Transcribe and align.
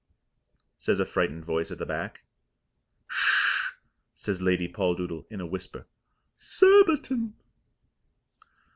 says 0.77 0.99
a 0.99 1.05
frightened 1.05 1.45
voice 1.45 1.69
at 1.69 1.77
the 1.77 1.85
back. 1.85 2.23
"H'sh!" 3.07 3.75
says 4.15 4.41
Lady 4.41 4.67
Poldoodle 4.67 5.25
in 5.29 5.39
a 5.41 5.45
whisper. 5.45 5.85
"Surbiton." 6.39 7.35